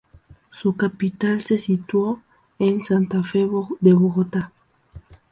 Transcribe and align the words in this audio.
Su 0.49 0.75
capital 0.77 1.41
se 1.41 1.59
situó 1.59 2.23
en 2.57 2.83
Santa 2.83 3.21
Fe 3.23 3.47
de 3.81 3.93
Bogotá. 3.93 4.51